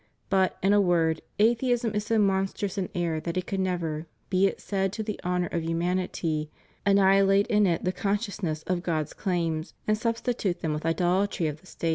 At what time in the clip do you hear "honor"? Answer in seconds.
5.23-5.45